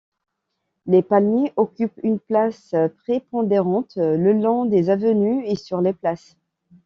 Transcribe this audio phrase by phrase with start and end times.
[0.87, 6.35] Les palmiers occupent une place prépondérante le long des avenues et sur les places.